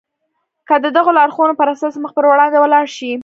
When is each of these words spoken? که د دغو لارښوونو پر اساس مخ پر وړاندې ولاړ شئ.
که 0.67 0.75
د 0.83 0.85
دغو 0.97 1.11
لارښوونو 1.17 1.57
پر 1.59 1.67
اساس 1.73 1.93
مخ 2.03 2.11
پر 2.15 2.25
وړاندې 2.27 2.57
ولاړ 2.61 2.85
شئ. 2.95 3.11